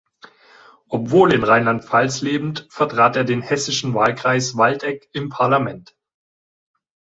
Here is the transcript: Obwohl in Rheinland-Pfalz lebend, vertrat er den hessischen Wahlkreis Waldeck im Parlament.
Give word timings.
Obwohl 0.89 1.31
in 1.31 1.43
Rheinland-Pfalz 1.43 2.21
lebend, 2.21 2.65
vertrat 2.71 3.15
er 3.17 3.23
den 3.23 3.43
hessischen 3.43 3.93
Wahlkreis 3.93 4.57
Waldeck 4.57 5.07
im 5.13 5.29
Parlament. 5.29 5.95